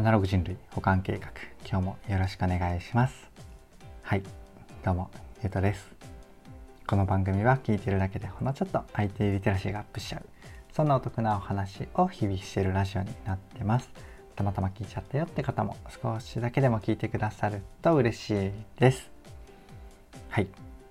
[0.00, 1.30] アナログ人類保管計画。
[1.68, 3.30] 今日もよろしくお願いします。
[4.00, 4.22] はい。
[4.82, 5.10] どうも
[5.42, 5.90] ゆうとです。
[6.86, 10.24] この番組は聞いてるだけでほんのちょっと IT リテラシーがアップしちゃう。
[10.72, 13.90] そんなお得なお話を日々してるラジオになってます。
[14.36, 19.10] たまたま聞いちゃったよって方も少しだけでも聞いてくださると嬉しいです。
[20.30, 20.48] はい。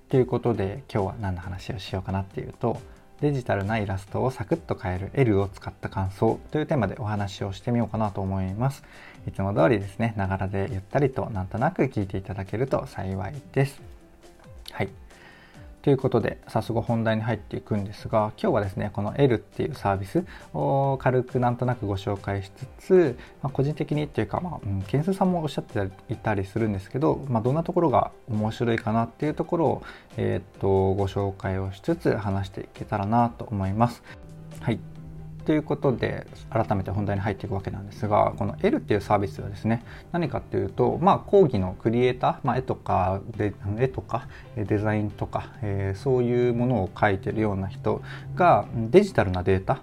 [0.10, 2.80] ということで今日は何の話をしようかなっていうと
[3.22, 8.84] デジタルなイラストをサクッと変える L を使った感想というテーマでお話をしてみようかなと思います。
[9.28, 13.89] いつも通りですね、ながらでゆったりとなんとなく聞いていただけると幸いです。
[15.82, 25.80] ということで早速本題に入っていくんですが今日はですねこの L っていうサービスを軽くなんとなくご紹介しつつ、まあ、個人的にっていうか、まあ、うん、ケンスさんもおっしゃって
[26.10, 29.84] いたりするんですけど、まあ、どんなところが面白いかなっていうところを、
[30.18, 34.04] えー、っとご紹介をしつつ話していけたらなと思います。
[34.60, 34.99] はい
[35.50, 48.04] ということで改めて本題に入っていくわけなんですがこの L っていうサービスはですね何かっていうとまあ講義のクリエイター、まあ、絵とかで絵とかデザインとか、えー、そういうものを描いてるような人
[48.36, 49.82] がデジタルなデータ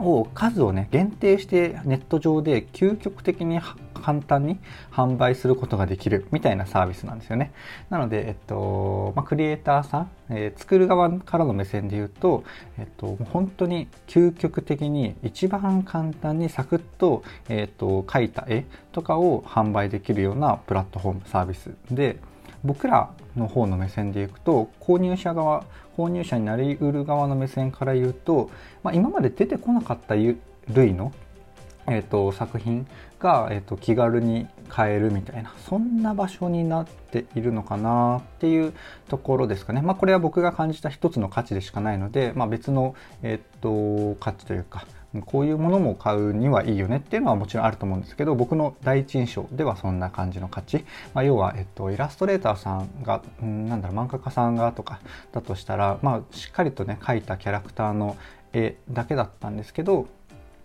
[0.00, 3.60] を数をね限定してネット上で究極的に
[3.94, 4.58] 簡単に
[4.90, 7.52] 販売することができるみたいなサービスなんですよね。
[7.90, 12.44] なので、えっとまあ、クリエイターさん、えー、作る側からの目線で言うと、
[12.78, 22.16] えっと、本当に究極的に一番簡単にサクッと,、えっと描いた絵とかを販売できるようなプラットフォームサービスで
[22.64, 25.64] 僕らの方の目線でいくと購入者側
[25.96, 28.50] 購入者になりうる側の目線から言うと、
[28.82, 31.12] まあ、今まで出てこなかった類の、
[31.86, 32.86] えーと、作品
[33.18, 38.72] が、えーと、気軽に買えるみたいなそんな場所になっているのかなっていう
[39.08, 39.82] ところですかね。
[39.82, 44.86] まあ、これは僕が感じた一つの価値でしかないので、まあ、別の、えーと価値というか
[45.26, 55.00] こういうものも買うにはいいよねっていうのはもちろんあると思うんですけど僕の第一印象ではそんな感じの価値、まあ、要は、えっと、イラストレーターさんが、うん、なんだろう漫画家さんがとか
[55.32, 58.16] だとしたら、まあ、しっかりとね描いたキャラクターの
[58.52, 60.06] 絵だけだったんですけど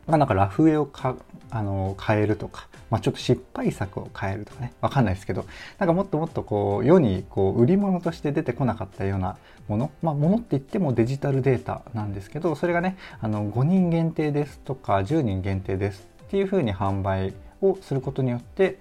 [0.07, 1.15] まあ、なんかラフ絵をか
[1.49, 4.73] あの変えるとか、まあ、ちょっと失敗作を変えるとかね。
[4.81, 5.45] わかんないですけど
[5.79, 9.91] なんかもっともっとこう世にこう売り物として出てこなかったようなもの。
[10.01, 18.79] まあものって言ってもデジタルデータなんですけどそれがねあの5人限定ですとか10人限定ですっていうふうに販売をすることによって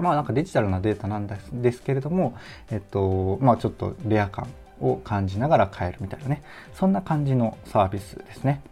[0.00, 2.36] まあなんかデジタルなデータなんですけれども、
[2.70, 4.48] えっと、まあちょっとレア感
[4.80, 6.42] を感じながら買えるみたいなね。
[6.74, 8.62] そんな感じのサービスですね。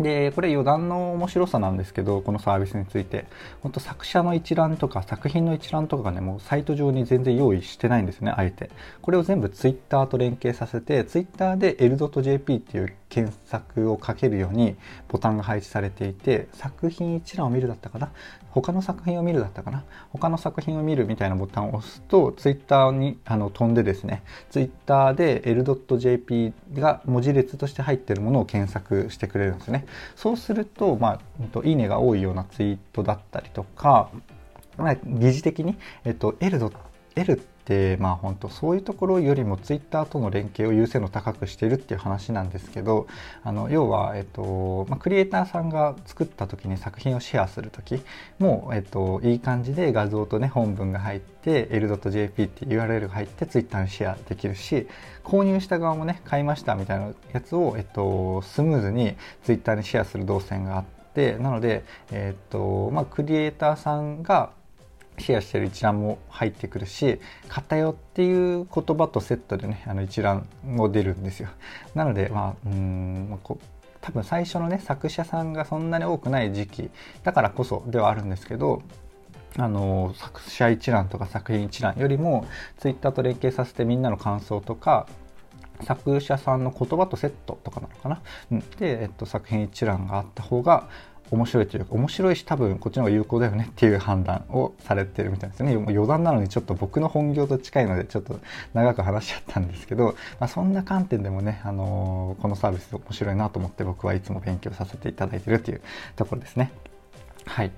[0.00, 3.26] で、これ余談の面白さなんですけど、このサービスについて、
[3.62, 8.70] 本当作者の一覧とか作品の一覧とかがね、もうサイト上に全然用意してないんですね、あえて。
[9.00, 14.76] これを全部 Twitter と連携させて、Twitter で L.jp っていう検索をかけるように
[15.08, 18.10] ボタンが配置されていて、作品一覧を見るだったかな
[18.62, 19.84] 他の作品を見るだったかな？
[20.10, 29.84] 他の作品を見るみたいなボタンを押すと、Twitter にあの飛んでですね、Twitter で L.jp が文字列として入ってるものを検索してくれるんですね。
[30.14, 34.08] そうすると、まあ、いいねが多いようなツイートだったりとか、
[34.78, 36.58] ま、疑似的に、えっと、L,
[37.16, 43.08] L ってまあ本当そういうところよりもツイッターとの連携を優先度高くしているっていう話なんですけど
[43.42, 48.02] あの要は、えっとまあ、クリエイターさんが作った時に作品をシェアする時
[48.38, 54.86] も、えっと、いい感じで画像とね本文が入って L.jp って URL が入ってツイッターにシェアできるし
[55.24, 60.84] 購入した側もね買いましたみたいなやつを、えっと、スムーズにツイッターにシェアする動線があっ
[61.14, 64.50] てなので、えっとまあ、クリエイターさんが
[65.18, 71.48] シェアしてる一覧も入ってくるし「買ったよ」っていう言葉とセットでねあの一覧も出るんですよ。
[71.94, 73.38] なのでまあうん
[74.00, 76.90] 多分最初のね作者さんがそんなに多くない時期
[77.24, 78.82] だからこそではあるんですけど
[79.58, 82.46] あの作者一覧とか作品一覧よりも
[82.78, 85.06] ツイッターと連携させてみんなの感想とか
[85.82, 88.22] 作者さんの言葉とセットとかなのかな、
[88.52, 90.88] うん、で、えっと、作品一覧があった方が
[91.30, 98.38] 面白いというか面白いし多分こっちの方が有効だよねっていう判断をされてるみたいですね余談なのにちょっと僕の本業と近いのでちょっと
[98.74, 105.80] 長く話しちゃったんですけど、まあ、そんな観点でもね、あのー、このサービス面白いなと思って僕はいつも勉強させていただいてるっていう
[106.14, 106.70] ところですね。
[107.46, 107.70] はい、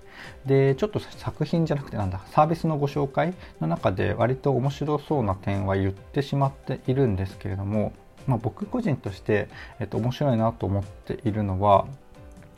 [0.46, 7.92] でちょっと作品じゃなくてなんだサービスのご紹介の中で割と面白そうな点は言ってしまっているんですけれども、
[8.26, 9.48] まあ、僕個人として、
[9.78, 11.86] えっと、面白いなと思っているのは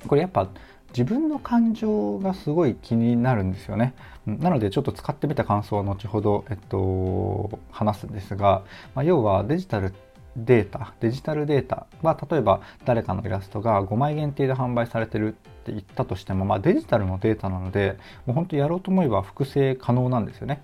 [0.06, 0.48] これやっぱ
[0.90, 3.94] 自分の感情がすごい気になるんですよね。
[4.26, 8.62] なのでちょっと使ってみた感想は後ほど、えっと、話すんですが、
[8.94, 9.94] まあ、要はデジタル
[10.37, 15.32] データデジタルデータは例えば誰かのイラストが5枚限定で販売されてるっ
[15.64, 17.96] て言ったとしても、まあ、デジタルのデータなので
[18.26, 20.62] もう本当やろうと思えば複製可能なんですよね。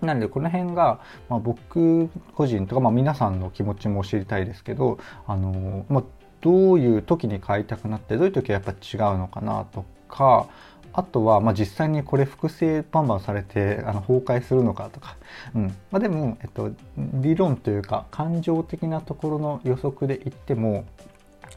[0.00, 6.04] なのでこの辺が、まあ、僕個人とか、まあ、皆さんの気持ちも知りたいですけど、あのまあ、
[6.42, 10.48] どういう時に買いたくなってどういう時はやっぱ違うのかなとか
[10.92, 15.16] あとは、まあ、実際にこれ複製バンバンされてあの崩壊するのかとか、
[15.54, 15.66] うん。
[15.90, 20.84] まあ、でも、えっと、理論というか感情的なところの予測で言っても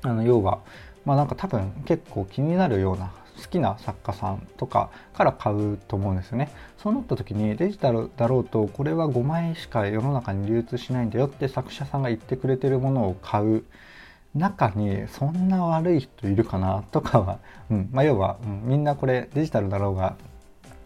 [0.03, 0.59] あの要は、
[1.03, 3.11] まあ、なんか多分結構気になるような
[3.41, 6.49] 好きな作家さんとかから買うと思うんですよね。
[6.77, 13.65] そうなった時にデジタルだろうとこれは5枚しか世の中に流通しないんだよって作者さんが言ってくれてるものを買う。
[14.35, 17.39] 中にそんな悪い人いるかなとかは、
[17.71, 20.15] うんまあ、要は、うん、みんなこれデジタルだろうが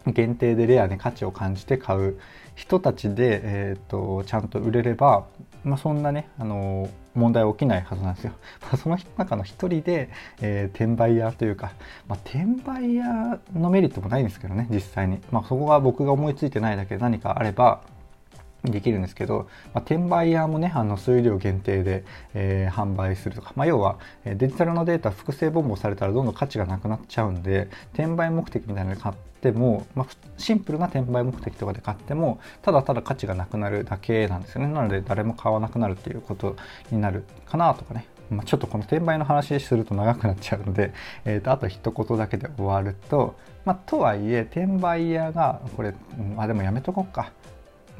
[0.06, 2.18] 限定でレアに価値を感じて買う
[2.54, 5.26] 人たちで、えーと、ちゃんと売れれば、
[5.64, 8.32] まあ、そんなね、あのー、問題は起きないはずなんですよ。
[8.70, 10.10] まその中の一人で、
[10.40, 11.72] えー、転売屋というか、
[12.06, 17.80] まあ、転売屋のメリットもないんですけどね実際に、まあ、そこが僕が思いついてないだけで何かあれば
[18.64, 22.04] できるんですけど、まあ、転売屋もねあの数量限定で、
[22.34, 34.72] えー、販売するとか、まあ、要はデジタルのデータ複製ボンボされたらどんどん価値がなくなっちゃうんで転売目的みたいなので買っても、まあ、シンプルな転売目的とかで買ってもただただ価値がなくなるだけなんですよね。
[34.72, 36.56] なので誰も買わなくなるっていうこと
[36.90, 38.06] になるかなとかね。
[38.30, 40.92] まあ、ちょっとこの転売の話すると長くなっちゃうので、
[41.24, 43.34] えー、とあと一言だけで終わると、
[43.64, 47.32] まあ、とはいえ転売屋がこれ、うん、あでもやめとこうか。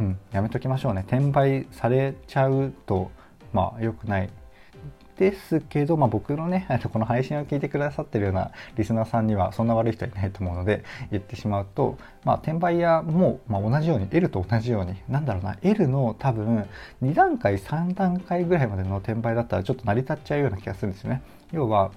[0.00, 1.04] うん、やめときましょうね。
[1.06, 3.10] 転売されちゃうと
[3.52, 4.30] まあ良くない。
[5.20, 16.66] ですけど、まあ、僕のね この配信を聞いてくださってるようなリスナーさんにはそんな悪い人はいないと思うので言ってしまうと、まあ、転売屋も、まあ、同じように L と同じようになんだろうな L の多分
[17.02, 21.20] 2段階3段階ぐらいまでの転売だったらちょっと成り立っちゃうような気がするんですよね。
[21.52, 21.90] 要は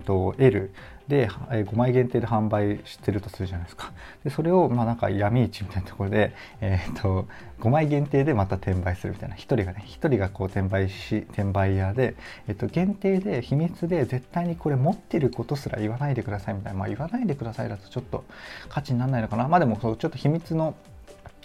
[0.00, 0.72] と L
[1.08, 3.92] で5枚限定で販売してるとするじゃないですか。
[4.24, 7.26] でそれをまあなんか闇市みたいなところで、えー、と
[7.60, 9.34] 5枚限定でまた転売するみたいな。
[9.34, 12.14] 1人がね1人がこう転売し転売屋で、
[12.48, 16.78] えー、と限定で秘密で絶対にこれ持ってることすら言わないでくださいみたいな。
[16.78, 18.24] まあ言わないでくださいだとちょっと
[18.68, 19.48] 価値にならないのかな。
[19.48, 20.74] まあでもちょっと秘密の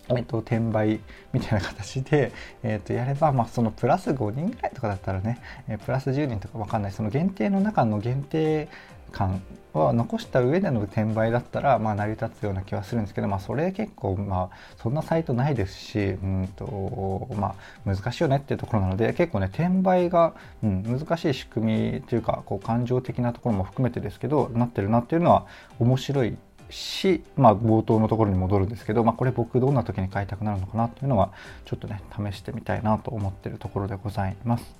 [0.09, 1.00] えっと、転売
[1.33, 2.31] みたいな形で、
[2.63, 6.92] えっと、やれば、まあ、そのプラス5人ぐらいとかだったらね、えプラス10人とかわかんない。
[6.92, 8.68] その限定の中の限定
[9.12, 9.42] 感
[9.74, 17.56] は残した上での転売だったら、まあ、成り立つような気はするんですけど、まあ、それ結構、まあ、そんなサイトないですし、うんとま
[17.86, 20.33] あ、難しいよねっていうところなので結構ね転売が、
[20.63, 25.45] うん、難しい仕組みというかこう感情的なところも含めてですけどなってるなっていうのは
[25.80, 26.38] 面白い
[26.69, 31.31] し、まあ、冒頭のところに戻るんですけど、まあ、これ僕どんな時に買いたくなるのかなっていうのは
[31.66, 34.75] ちょっとね試してみたいなと思ってるところでございます。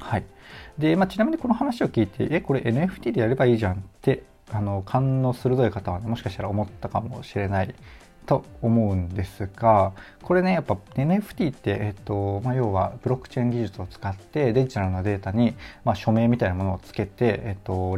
[0.00, 0.24] はい
[0.78, 7.74] でまあ、ちなみにこの話を聞いてえこれ NFT でやればいいじゃんってあの勘の鋭い方は、ね、もしかしたら思ったかもしれない
[8.26, 9.92] と思うんですが
[10.22, 15.54] これねやっぱ NFT って、えっとまあ、要はブロックチェーン技術を使ってデジタルなデータに、
[15.84, 17.96] まあ、署名みたいなものをつけて、えっと、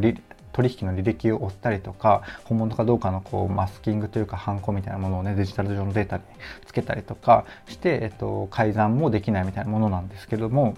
[0.52, 6.22] 取引の履歴を追ったりとか本物かどうかのこうマスキングというかハンコみたいなものをねデジタル上のデータに
[6.66, 10.76] つけたりとかして、えっと、改ざんもできないみたいなものなんですけども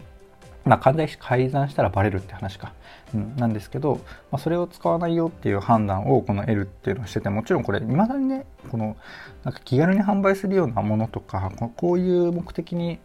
[0.65, 2.73] まあ、完全に改ざんしたらバレるって話か、
[3.15, 8.97] うん、なんですけど、まあ、それを使わないよっていう判断をこの L っていうのをしててもちろんこれ未だにねこの
[9.45, 13.01] なんか気軽に販売するようなものとかこういう目的に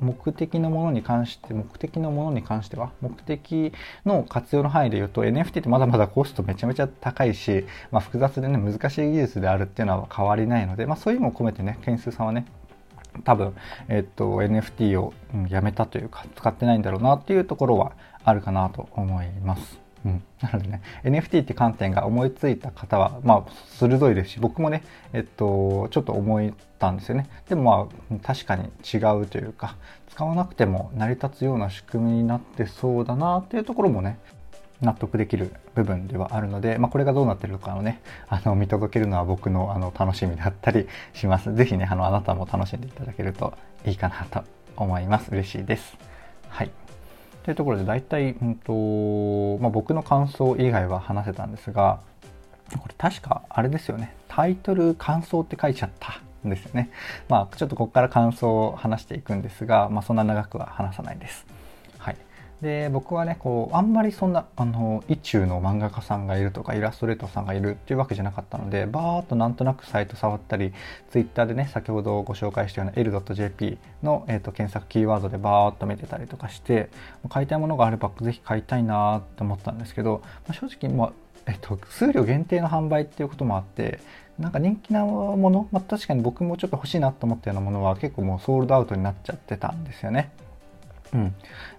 [0.00, 3.72] 目的のものに関して目的のものに関しては目的
[4.06, 12.46] の活用の範囲で言うと NFT ってまだまだコストめちゃめちゃ高いし、まあ、複雑でね難しい技術であるっていうのは変わりないので、まあ、そういうのを込めてね件数さんはね
[13.24, 13.54] 多分、
[13.88, 15.12] えっと、NFT を、
[15.48, 17.92] やめたというか使ってないんだろうなっていうところは
[18.24, 19.87] あるかなと思います。
[20.08, 20.80] うん、なのでね。
[21.04, 27.28] NFT って観点が思いついた方はまあ鋭いですし僕もねえっとちょっと思ったんですよね。
[27.48, 29.76] でもまあ確かに違うというか
[30.10, 34.18] 使わなくても成り立つような仕組みになってそうだなっていうところもね
[34.80, 41.54] 納得できる部分ではあるので、まあ、これがどうなってるのかをねあの見届けるのは僕のあの楽しみだったりします。
[41.54, 44.44] 是非ねあのあなたも楽しんでいただけるといいかなと
[44.76, 45.30] 思います。
[45.30, 45.96] 嬉しいです。
[46.48, 46.87] はい。
[47.48, 52.00] というところで大体、うんとまあ、僕の感想以外は話せたんですが
[52.78, 54.14] これ確かあれですよね。
[54.28, 56.90] タイトル感想って書いちゃったんですよね。
[57.30, 61.46] まあちょっとここから感想を話していくんですが、まあ、そんな長くは話さないです。
[62.62, 70.72] で僕はねこうあんまりそんなあの意中の漫画家さんがいるとかイラストレーターさんがいるっていうわけじゃなかったのでバーっとなんとなくサイト触ったり
[71.10, 76.90] ツイッターでね先ほどご紹介したような L.jp の、えーと、検索キーワードでバーっと見てたりとかして
[77.28, 81.12] 買いたいものがあればぜひ買いたいなって思ったんですけど、まあ、正直、まあ
[81.46, 84.00] えっと、数量限定の販売っていうこともあって
[84.38, 90.30] なんか人気なもの、まあ、確かに僕もちょっと欲しいなと思ったようなものは結構もうソールドアウトになっちゃってたんですよね。
[91.14, 91.34] うん、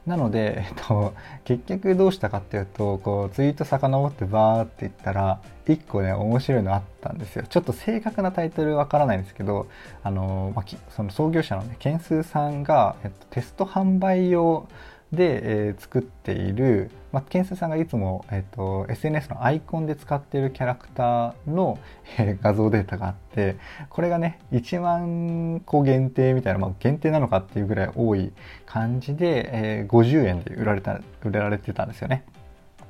[0.05, 1.13] なので、えっと、
[1.45, 7.43] 結局どうしたかっていうとこうツイート遡ってバーっていったら1個ね面白いのあったんですよ。
[7.47, 9.67] ちょっと正確なタイトルわからないんですけど
[10.03, 14.67] あの、まあ、その創業者のねケンスーさんが、えっと、テスト販売用
[15.11, 21.79] で、えー、作っている、まあ、ケンスさんがいつも、えーと、SNS のアイコンで使っているキャラクターの、
[22.19, 23.57] えー、画像データがあって
[23.89, 28.31] これがね1万個限定みたいな、まあ、限定なのかっていうぐらい多い
[28.65, 32.23] 感じで、えー、50円で売られた売られてたんですよね。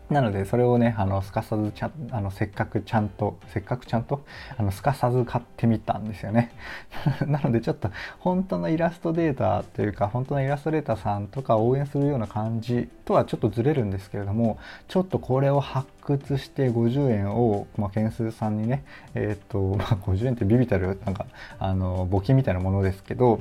[0.10, 4.26] なのでそれをねあのすかさずちゃんあのせっかくちゃんとせっかくちゃんと
[4.58, 6.52] あのすかさず買ってみたんですよね。
[7.28, 21.28] なのでちょっと本当のイラストデータというか本当のイラストレーターさんとか応援するような感じとはちょっとずれるんですけれどもちょっとこれを発掘して50円を、まあ、件数さんにねえっ、と、まあ、50円ってビビたるなんか
[21.60, 23.40] あの募金みたいなものですけど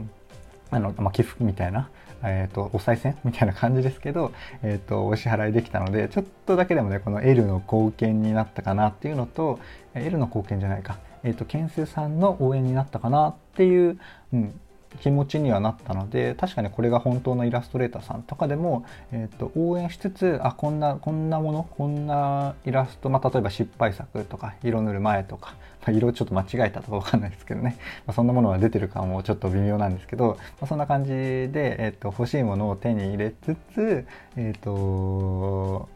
[0.70, 1.88] あの、まあ、寄付みたいな
[2.22, 4.32] えーと、お賽銭みたいな感じですけど、
[4.62, 9.58] えーと、お支払いできたのでちょっとだけでもねこの L の貢献になったかなっていうのと
[9.94, 13.98] L の貢献じゃないか、えーと、件数さんの応援になったかなっていう、
[14.32, 14.60] うん、
[15.00, 27.76] 気持ちにはなったので確かにこれが本当のイラストレーターさんとかでも、えーと、応援しつつあこんなこんなものこんなイラスト、まあ、例えば失敗作とか色塗る前とか、まあ、色ちょっと間違えたとかわかんないですけどね、
[28.06, 35.88] まあ、そんなものが出てるかもちょっと微妙なんですけど、まあ、そんな感じで、えーと、欲しいものを手に入れつつえっ、ー、と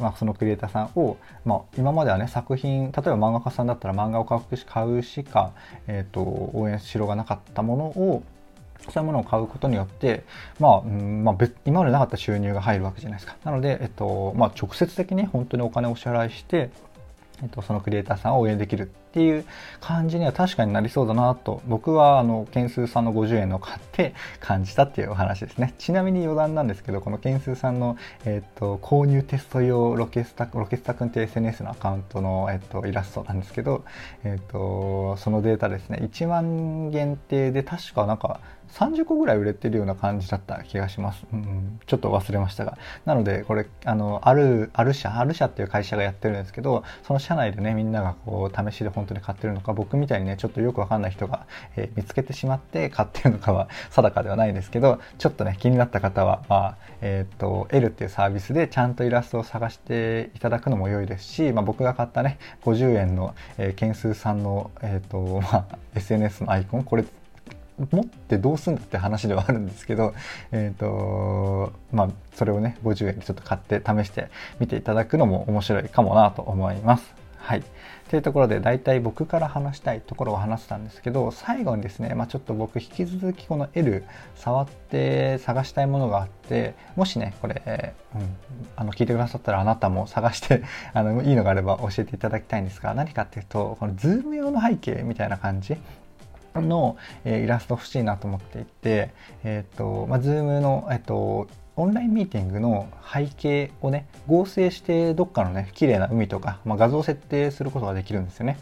[0.00, 5.52] まあ、そのクリエイターさんを、まあ、今まではね作品例えば漫画家さんだったら漫画を買うし買うしか、
[5.86, 8.22] えーと、応援しろがなかったものを
[8.90, 10.24] そういうものを買うことによって、
[10.58, 13.36] まあ、うんまあ、今までなかった収入が入るわけじゃないですか。
[13.44, 16.70] なので、えっと、まあ、直接的に本当にお金をお支払いして、
[17.42, 19.44] えっと、そのクリエイターさんを応援できるっていう
[19.80, 25.74] 感じには確かになりそうだなと僕はあの件数さんの50円の買って感じたっていうお話ですね。
[25.78, 33.84] ちなみに余談なんですけどこの件数さんの、えっと、購入テスト用ロケスタロケスタ君って SNS のアカウントの、えっと、イラストなんですけど、
[34.24, 35.98] えっと、そのデータですね。
[36.02, 38.40] 1万限定で確かなんか
[38.72, 41.26] 30個ぐらい売れてるような感じだった気がします。
[41.32, 42.78] うん、ちょっと忘れましたが。
[43.04, 67.04] なので、これ、あの、ある、ある社、ある社っていう会社がやってるんですけど、その社内でね、みんながこう、試しで本当に買ってるのか、僕みたいにね、ちょっとよくわかんない人が、えー、見つけてしまって買ってるのかは 定かではないんですけど、ちょっとね、気になった方は、まあ、えっ、と、L っていうサービスでちゃんとイラストを探していただくのも良いですし、まあ、僕が買ったね、50円の、えー、件数さんの、えっ、と、まあ、SNS のアイコン、これ
[67.78, 70.14] 持ってどうすんだって話ではあるんですけど、
[70.52, 74.28] えっ、ー、と、まあ、それをね、50円でちょっと買って試して
[74.60, 77.14] みていただくのも面白いかもなと思います。
[77.38, 77.62] はい。
[78.08, 84.04] というところで、大体僕から話したいところを話したんですけど、最後にですね、まあ、ちょっと僕引き続きこの L
[84.36, 88.22] 触って探したいものがあって、もしね、これ、うん、
[88.76, 90.62] あの聞いてくださったらあなたも探して
[90.92, 95.78] あのいいのがあれば教えていただきたいんですが、何かっていうと、このズーム用の背景みたいな感じ、
[96.60, 99.10] の、えー、イラスト欲しいなと思っていて、
[99.44, 108.58] えっ、ー、と、まあ、Zoom の、えっ、ー、と、オンラインミーティングの背景をね、合成してどっかのね、綺麗な海とか、まあ、画像設定することができるんですよね。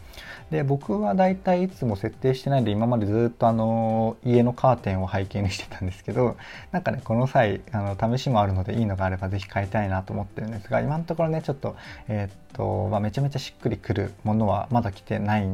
[0.50, 6.36] で、僕はだいたいいつも設定してないんで、今までずっとあの、家のカーテンを背景にしてたんですけど、
[6.72, 11.76] なんかね、この際、あの、試しもあるのでいいのがあればぜひ買いたいなと思ってるんですが、今のところね、ちょっと、
[12.08, 15.48] えー、っと、まあ、めちゃめちゃしっくりくるものはまだ来てない、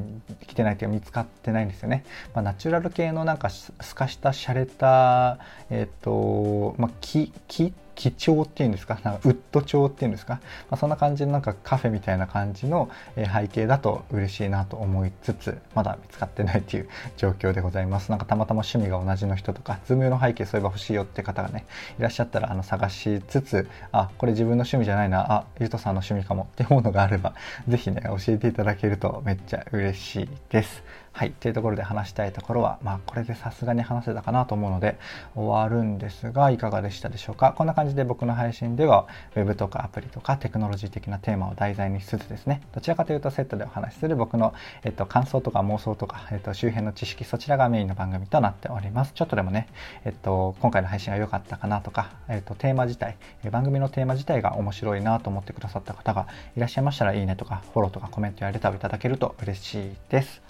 [0.47, 2.05] 来てないというか見つかってないんですよね。
[2.35, 10.35] まあ、ナチュラル系のなんか透かした洒落た、えー、っと、まあ、木、木基調っていうんですか、なんかウッド調っていうんですか、
[10.71, 18.11] まあ、そんな感じのなんかカフェみたいな感じの背景だと嬉しいなと思いつつ、まだ見つかってないっていう状況でございます。
[18.11, 21.65] なんかたまたま趣味が同じの人とか、ズーム用の背景そういえば欲しいよって方がね、
[21.99, 27.33] いらっしゃったらあの探しつつ、あ、これ自分の趣味じゃないな、あ、ゆうとさんの趣味かもって思うのがあれば、
[27.67, 30.83] ぜひね、教えていただけるとめっちゃ嬉しいです。
[31.17, 31.31] はい。
[31.31, 34.99] というところで話したいところは、まあこれでさすがに話せたかなと思うので
[35.35, 37.55] 終わるんですが、いかがでしたでしょうか？
[37.57, 44.53] こんな感じで僕の配信では Web とかアプリとかテクノロジー的なテーマを題材にしつつですねどちらかというとセットでお話しする僕の、
[44.85, 49.69] えっと、感想とか妄想とか、えっと、周辺の知識そちらがメインの番組となっておりますちょっとでもね、
[50.05, 53.17] えっと、今回の配信が良かったかなとか、えっと、テーマ自体
[53.51, 56.27] 番組のテーマ自体が面白いなと思ってくださった方が
[56.59, 60.43] いらっしゃいましたらいいねとかフォローとかコメントやレターをいただけると嬉しいです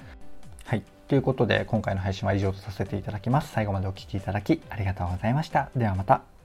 [0.67, 0.83] はい。
[1.07, 3.53] ということで今回の配信は以上とさせていただきます。
[3.53, 5.71] 最後までお聴きいただきありがとうございました。
[5.77, 6.36] ではまた。